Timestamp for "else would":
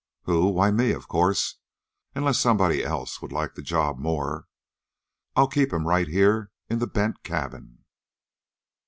2.83-3.31